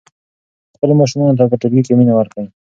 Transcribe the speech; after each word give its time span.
خپلو 0.75 0.93
ماشومانو 1.01 1.37
ته 1.39 1.43
په 1.51 1.55
ټولګي 1.61 1.81
کې 1.85 1.93
مینه 1.99 2.13
ورکړئ. 2.15 2.45